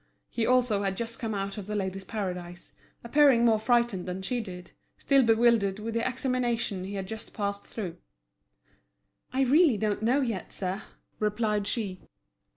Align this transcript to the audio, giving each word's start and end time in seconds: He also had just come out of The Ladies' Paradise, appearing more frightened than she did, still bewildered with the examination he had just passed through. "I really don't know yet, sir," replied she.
He 0.31 0.47
also 0.47 0.81
had 0.81 0.97
just 0.97 1.19
come 1.19 1.35
out 1.35 1.59
of 1.59 1.67
The 1.67 1.75
Ladies' 1.75 2.03
Paradise, 2.03 2.71
appearing 3.03 3.45
more 3.45 3.59
frightened 3.59 4.07
than 4.07 4.23
she 4.23 4.41
did, 4.41 4.71
still 4.97 5.21
bewildered 5.21 5.77
with 5.77 5.93
the 5.93 6.09
examination 6.09 6.83
he 6.85 6.95
had 6.95 7.05
just 7.07 7.33
passed 7.33 7.67
through. 7.67 7.97
"I 9.31 9.41
really 9.41 9.77
don't 9.77 10.01
know 10.01 10.21
yet, 10.21 10.51
sir," 10.51 10.81
replied 11.19 11.67
she. 11.67 12.01